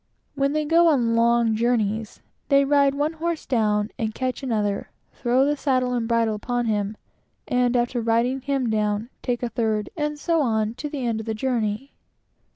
[0.33, 5.45] When they go on long journeys, they ride one horse down, and catch another, throw
[5.45, 6.97] the saddle and bridle upon him,
[7.47, 11.27] and after riding him down, take a third, and so on to the end of
[11.27, 11.93] the journey.